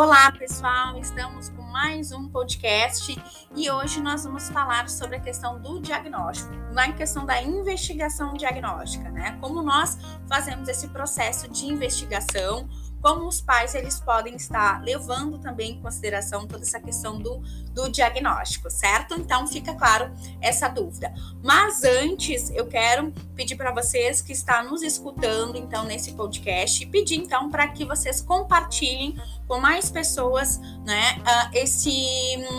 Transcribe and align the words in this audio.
Olá, 0.00 0.30
pessoal! 0.30 0.96
Estamos 0.96 1.48
com 1.48 1.62
mais 1.62 2.12
um 2.12 2.28
podcast 2.28 3.20
e 3.56 3.68
hoje 3.68 4.00
nós 4.00 4.22
vamos 4.22 4.48
falar 4.48 4.88
sobre 4.88 5.16
a 5.16 5.20
questão 5.20 5.60
do 5.60 5.80
diagnóstico, 5.80 6.54
na 6.72 6.92
questão 6.92 7.26
da 7.26 7.42
investigação 7.42 8.34
diagnóstica, 8.34 9.10
né? 9.10 9.36
Como 9.40 9.60
nós 9.60 9.98
fazemos 10.28 10.68
esse 10.68 10.86
processo 10.86 11.48
de 11.48 11.66
investigação 11.66 12.68
como 13.00 13.26
os 13.26 13.40
pais 13.40 13.74
eles 13.74 14.00
podem 14.00 14.34
estar 14.36 14.82
levando 14.82 15.38
também 15.38 15.72
em 15.72 15.80
consideração 15.80 16.46
toda 16.46 16.62
essa 16.62 16.80
questão 16.80 17.18
do, 17.18 17.38
do 17.72 17.88
diagnóstico, 17.88 18.70
certo? 18.70 19.14
Então 19.14 19.46
fica 19.46 19.74
claro 19.74 20.12
essa 20.40 20.68
dúvida. 20.68 21.12
Mas 21.42 21.84
antes 21.84 22.50
eu 22.50 22.66
quero 22.66 23.12
pedir 23.34 23.56
para 23.56 23.72
vocês 23.72 24.20
que 24.20 24.32
estão 24.32 24.70
nos 24.70 24.82
escutando 24.82 25.56
então 25.56 25.84
nesse 25.84 26.12
podcast, 26.12 26.84
pedir 26.86 27.16
então 27.16 27.50
para 27.50 27.68
que 27.68 27.84
vocês 27.84 28.20
compartilhem 28.20 29.16
com 29.46 29.58
mais 29.58 29.90
pessoas, 29.90 30.58
né, 30.84 31.16
uh, 31.20 31.50
esse 31.54 31.88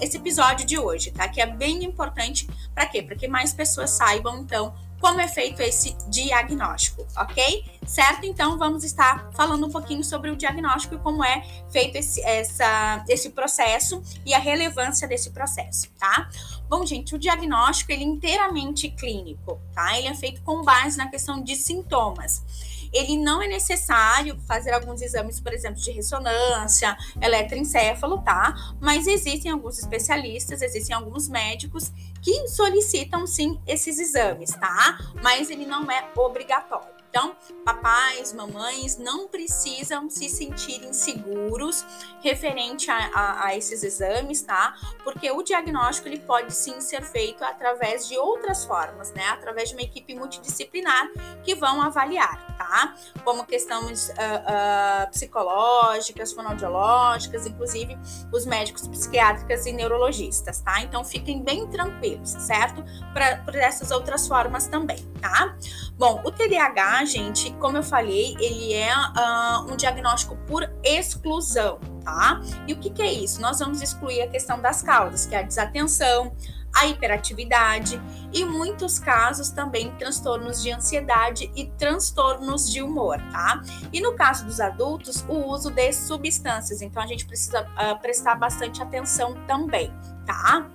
esse 0.00 0.16
episódio 0.16 0.64
de 0.64 0.78
hoje, 0.78 1.10
tá? 1.10 1.28
Que 1.28 1.40
é 1.40 1.46
bem 1.46 1.84
importante 1.84 2.48
para 2.74 2.86
quê? 2.86 3.02
Para 3.02 3.16
que 3.16 3.28
mais 3.28 3.52
pessoas 3.52 3.90
saibam 3.90 4.38
então 4.38 4.72
como 5.00 5.20
é 5.20 5.26
feito 5.26 5.62
esse 5.62 5.96
diagnóstico, 6.08 7.06
ok? 7.16 7.64
Certo? 7.86 8.26
Então 8.26 8.58
vamos 8.58 8.84
estar 8.84 9.30
falando 9.32 9.66
um 9.66 9.70
pouquinho 9.70 10.04
sobre 10.04 10.30
o 10.30 10.36
diagnóstico 10.36 10.94
e 10.94 10.98
como 10.98 11.24
é 11.24 11.42
feito 11.70 11.96
esse, 11.96 12.20
essa, 12.22 13.04
esse 13.08 13.30
processo 13.30 14.02
e 14.24 14.34
a 14.34 14.38
relevância 14.38 15.08
desse 15.08 15.30
processo, 15.30 15.88
tá? 15.98 16.28
Bom, 16.68 16.84
gente, 16.84 17.14
o 17.14 17.18
diagnóstico 17.18 17.90
ele 17.90 18.04
é 18.04 18.06
inteiramente 18.06 18.90
clínico, 18.90 19.60
tá? 19.74 19.98
Ele 19.98 20.08
é 20.08 20.14
feito 20.14 20.42
com 20.42 20.62
base 20.62 20.98
na 20.98 21.08
questão 21.08 21.42
de 21.42 21.56
sintomas 21.56 22.44
ele 22.92 23.16
não 23.16 23.40
é 23.40 23.46
necessário 23.46 24.38
fazer 24.46 24.72
alguns 24.72 25.00
exames, 25.00 25.40
por 25.40 25.52
exemplo, 25.52 25.80
de 25.80 25.90
ressonância, 25.92 26.96
eletroencefalo, 27.20 28.20
tá? 28.22 28.54
Mas 28.80 29.06
existem 29.06 29.50
alguns 29.50 29.78
especialistas, 29.78 30.60
existem 30.60 30.94
alguns 30.94 31.28
médicos 31.28 31.92
que 32.22 32.48
solicitam 32.48 33.26
sim 33.26 33.60
esses 33.66 33.98
exames, 33.98 34.50
tá? 34.50 34.98
Mas 35.22 35.50
ele 35.50 35.66
não 35.66 35.90
é 35.90 36.10
obrigatório. 36.16 37.00
Então, 37.10 37.34
papais, 37.64 38.32
mamães 38.32 38.96
não 38.96 39.26
precisam 39.26 40.08
se 40.08 40.28
sentir 40.28 40.84
inseguros 40.84 41.84
referente 42.22 42.88
a, 42.88 42.96
a, 43.12 43.46
a, 43.46 43.56
esses 43.56 43.82
exames, 43.82 44.42
tá? 44.42 44.76
Porque 45.02 45.28
o 45.32 45.42
diagnóstico 45.42 46.06
ele 46.06 46.20
pode 46.20 46.54
sim 46.54 46.80
ser 46.80 47.02
feito 47.02 47.42
através 47.42 48.06
de 48.06 48.16
outras 48.16 48.64
formas, 48.64 49.12
né? 49.12 49.26
Através 49.26 49.70
de 49.70 49.74
uma 49.74 49.82
equipe 49.82 50.14
multidisciplinar 50.14 51.10
que 51.42 51.56
vão 51.56 51.82
avaliar, 51.82 52.56
tá? 52.56 52.94
Como 53.24 53.44
questões 53.44 54.10
uh, 54.10 54.12
uh, 54.12 55.10
psicológicas, 55.10 56.32
fonoaudiológicas, 56.32 57.44
inclusive 57.44 57.98
os 58.32 58.46
médicos 58.46 58.86
psiquiátricos 58.86 59.66
e 59.66 59.72
neurologistas, 59.72 60.60
tá? 60.60 60.80
Então, 60.82 61.04
fiquem 61.04 61.42
bem 61.42 61.66
tranquilos, 61.66 62.09
certo? 62.24 62.84
Para 63.12 63.36
por 63.38 63.54
essas 63.54 63.90
outras 63.90 64.26
formas 64.26 64.66
também, 64.66 64.98
tá? 65.20 65.54
Bom, 65.96 66.22
o 66.24 66.30
TDAH 66.30 67.04
gente, 67.04 67.50
como 67.54 67.76
eu 67.76 67.82
falei, 67.82 68.34
ele 68.40 68.72
é 68.72 68.92
uh, 68.96 69.70
um 69.70 69.76
diagnóstico 69.76 70.36
por 70.46 70.70
exclusão, 70.82 71.78
tá? 72.04 72.40
E 72.66 72.72
o 72.72 72.78
que, 72.78 72.90
que 72.90 73.02
é 73.02 73.12
isso? 73.12 73.40
Nós 73.40 73.58
vamos 73.58 73.82
excluir 73.82 74.22
a 74.22 74.28
questão 74.28 74.60
das 74.60 74.82
causas, 74.82 75.26
que 75.26 75.34
é 75.34 75.40
a 75.40 75.42
desatenção, 75.42 76.32
a 76.74 76.86
hiperatividade 76.86 78.00
e, 78.32 78.44
muitos 78.44 78.98
casos, 78.98 79.50
também 79.50 79.90
transtornos 79.96 80.62
de 80.62 80.70
ansiedade 80.70 81.50
e 81.54 81.66
transtornos 81.66 82.70
de 82.70 82.82
humor, 82.82 83.20
tá? 83.30 83.60
E 83.92 84.00
no 84.00 84.14
caso 84.14 84.44
dos 84.44 84.60
adultos, 84.60 85.24
o 85.28 85.34
uso 85.34 85.70
de 85.70 85.92
substâncias. 85.92 86.80
Então, 86.80 87.02
a 87.02 87.06
gente 87.06 87.26
precisa 87.26 87.62
uh, 87.62 87.98
prestar 88.00 88.36
bastante 88.36 88.82
atenção 88.82 89.34
também, 89.46 89.92
tá? 90.24 90.66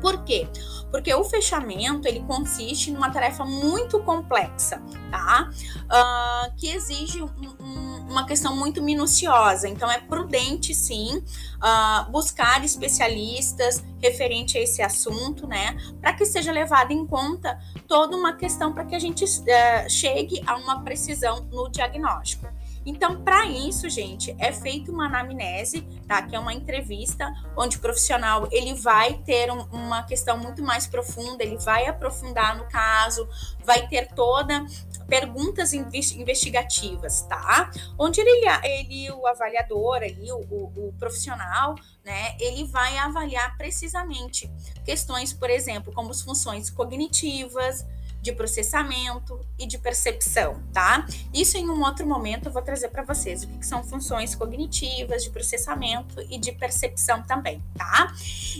Por 0.00 0.24
quê? 0.24 0.48
Porque 0.90 1.14
o 1.14 1.24
fechamento 1.24 2.08
ele 2.08 2.20
consiste 2.20 2.90
numa 2.90 3.10
tarefa 3.10 3.44
muito 3.44 4.00
complexa, 4.00 4.82
tá? 5.10 5.50
Uh, 5.84 6.56
que 6.56 6.68
exige 6.68 7.22
um, 7.22 7.28
um, 7.60 8.06
uma 8.10 8.26
questão 8.26 8.56
muito 8.56 8.82
minuciosa. 8.82 9.68
Então 9.68 9.90
é 9.90 9.98
prudente, 9.98 10.74
sim, 10.74 11.18
uh, 11.18 12.10
buscar 12.10 12.64
especialistas 12.64 13.84
referente 14.02 14.58
a 14.58 14.62
esse 14.62 14.82
assunto, 14.82 15.46
né? 15.46 15.76
Para 16.00 16.12
que 16.12 16.24
seja 16.24 16.50
levada 16.50 16.92
em 16.92 17.06
conta 17.06 17.58
toda 17.86 18.16
uma 18.16 18.32
questão 18.32 18.72
para 18.72 18.84
que 18.84 18.94
a 18.94 18.98
gente 18.98 19.24
uh, 19.24 19.88
chegue 19.88 20.42
a 20.46 20.56
uma 20.56 20.82
precisão 20.82 21.46
no 21.52 21.68
diagnóstico. 21.70 22.48
Então, 22.84 23.22
para 23.22 23.46
isso, 23.46 23.88
gente, 23.90 24.34
é 24.38 24.52
feita 24.52 24.90
uma 24.90 25.06
anamnese, 25.06 25.82
tá? 26.06 26.22
Que 26.22 26.34
é 26.34 26.38
uma 26.38 26.54
entrevista 26.54 27.30
onde 27.56 27.76
o 27.76 27.80
profissional 27.80 28.48
ele 28.50 28.74
vai 28.74 29.14
ter 29.18 29.50
um, 29.50 29.62
uma 29.70 30.02
questão 30.04 30.38
muito 30.38 30.62
mais 30.62 30.86
profunda, 30.86 31.44
ele 31.44 31.58
vai 31.58 31.86
aprofundar 31.86 32.56
no 32.56 32.64
caso, 32.68 33.28
vai 33.64 33.86
ter 33.86 34.08
toda 34.14 34.64
perguntas 35.06 35.72
investigativas, 35.74 37.22
tá? 37.22 37.70
Onde 37.98 38.20
ele, 38.20 38.48
ele 38.62 39.10
o 39.10 39.26
avaliador 39.26 39.96
ali, 39.96 40.32
o, 40.32 40.38
o, 40.50 40.88
o 40.88 40.94
profissional, 40.98 41.74
né? 42.04 42.36
Ele 42.40 42.64
vai 42.64 42.96
avaliar 42.96 43.56
precisamente 43.58 44.50
questões, 44.84 45.32
por 45.32 45.50
exemplo, 45.50 45.92
como 45.92 46.10
as 46.10 46.22
funções 46.22 46.70
cognitivas, 46.70 47.84
de 48.20 48.32
processamento 48.32 49.40
e 49.58 49.66
de 49.66 49.78
percepção, 49.78 50.62
tá? 50.72 51.06
Isso 51.32 51.56
em 51.56 51.68
um 51.68 51.82
outro 51.82 52.06
momento 52.06 52.46
eu 52.46 52.52
vou 52.52 52.62
trazer 52.62 52.88
para 52.88 53.02
vocês 53.02 53.44
o 53.44 53.48
que, 53.48 53.66
são 53.66 53.82
funções 53.82 54.34
cognitivas, 54.34 55.24
de 55.24 55.30
processamento 55.30 56.20
e 56.28 56.38
de 56.38 56.52
percepção 56.52 57.22
também, 57.22 57.62
tá? 57.76 58.12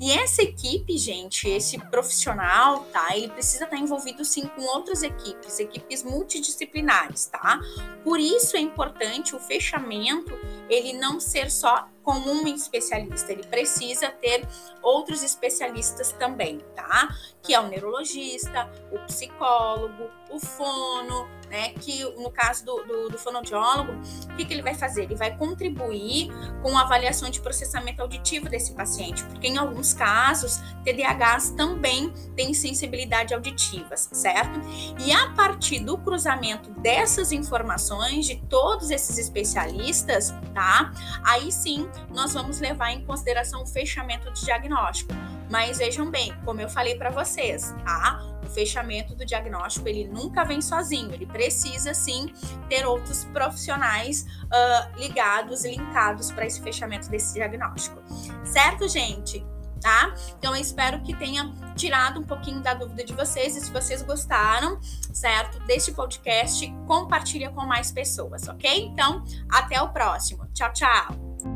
E 0.00 0.12
essa 0.12 0.42
equipe, 0.42 0.96
gente, 0.96 1.48
esse 1.48 1.78
profissional, 1.78 2.84
tá? 2.84 3.16
Ele 3.16 3.28
precisa 3.28 3.64
estar 3.64 3.76
envolvido 3.76 4.24
sim 4.24 4.46
com 4.46 4.62
outras 4.62 5.02
equipes, 5.02 5.58
equipes 5.58 6.02
multidisciplinares, 6.02 7.26
tá? 7.26 7.60
Por 8.02 8.18
isso 8.18 8.56
é 8.56 8.60
importante 8.60 9.34
o 9.34 9.38
fechamento, 9.38 10.32
ele 10.68 10.92
não 10.92 11.20
ser 11.20 11.50
só 11.50 11.88
com 12.04 12.12
um 12.12 12.46
especialista, 12.46 13.32
ele 13.32 13.42
precisa 13.44 14.10
ter 14.10 14.46
outros 14.82 15.22
especialistas 15.22 16.12
também, 16.12 16.58
tá? 16.76 17.08
Que 17.42 17.54
é 17.54 17.60
o 17.60 17.66
neurologista, 17.66 18.70
o 18.92 18.98
psicólogo, 19.06 20.10
o 20.30 20.38
fono, 20.38 21.26
né? 21.48 21.70
Que 21.70 22.04
no 22.20 22.30
caso 22.30 22.64
do, 22.64 22.84
do, 22.84 23.08
do 23.08 23.18
fonoaudiólogo, 23.18 23.92
o 23.92 24.36
que, 24.36 24.44
que 24.44 24.52
ele 24.52 24.62
vai 24.62 24.74
fazer? 24.74 25.04
Ele 25.04 25.14
vai 25.14 25.36
contribuir 25.36 26.28
com 26.62 26.76
a 26.76 26.82
avaliação 26.82 27.30
de 27.30 27.40
processamento 27.40 28.02
auditivo 28.02 28.48
desse 28.48 28.74
paciente, 28.74 29.24
porque 29.24 29.48
em 29.48 29.56
alguns 29.56 29.94
casos, 29.94 30.60
TDAHs 30.84 31.50
também 31.50 32.10
têm 32.36 32.52
sensibilidade 32.52 33.32
auditiva, 33.32 33.96
certo? 33.96 34.60
E 35.00 35.10
a 35.10 35.30
partir 35.30 35.80
do 35.80 35.96
cruzamento 35.96 36.70
dessas 36.80 37.32
informações 37.32 38.26
de 38.26 38.36
todos 38.48 38.90
esses 38.90 39.16
especialistas, 39.16 40.34
tá? 40.52 40.92
Aí 41.24 41.50
sim 41.50 41.88
nós 42.10 42.34
vamos 42.34 42.60
levar 42.60 42.92
em 42.92 43.04
consideração 43.04 43.62
o 43.62 43.66
fechamento 43.66 44.30
do 44.30 44.40
diagnóstico. 44.40 45.12
Mas 45.50 45.78
vejam 45.78 46.10
bem, 46.10 46.34
como 46.44 46.60
eu 46.60 46.68
falei 46.68 46.96
para 46.96 47.10
vocês, 47.10 47.74
tá? 47.84 48.20
O 48.44 48.50
fechamento 48.50 49.14
do 49.14 49.24
diagnóstico 49.24 49.88
ele 49.88 50.08
nunca 50.08 50.44
vem 50.44 50.60
sozinho, 50.60 51.12
ele 51.12 51.26
precisa 51.26 51.94
sim 51.94 52.32
ter 52.68 52.86
outros 52.86 53.24
profissionais 53.24 54.26
uh, 54.44 54.98
ligados 54.98 55.64
linkados 55.64 56.30
para 56.30 56.46
esse 56.46 56.60
fechamento 56.60 57.08
desse 57.08 57.34
diagnóstico. 57.34 58.02
Certo, 58.44 58.88
gente? 58.88 59.44
Tá? 59.80 60.14
Então 60.38 60.56
eu 60.56 60.62
espero 60.62 61.02
que 61.02 61.14
tenha 61.14 61.52
tirado 61.76 62.18
um 62.18 62.22
pouquinho 62.22 62.60
da 62.62 62.72
dúvida 62.72 63.04
de 63.04 63.12
vocês 63.12 63.54
e 63.54 63.60
se 63.60 63.70
vocês 63.70 64.00
gostaram, 64.00 64.80
certo? 65.12 65.58
Deste 65.66 65.92
podcast, 65.92 66.66
compartilha 66.86 67.50
com 67.50 67.66
mais 67.66 67.92
pessoas, 67.92 68.48
ok? 68.48 68.86
Então, 68.86 69.22
até 69.50 69.82
o 69.82 69.90
próximo. 69.90 70.48
Tchau, 70.54 70.72
tchau. 70.72 71.53